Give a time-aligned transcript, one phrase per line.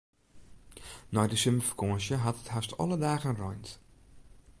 [1.13, 3.67] Nei de simmerfakânsje hat it hast alle dagen reind.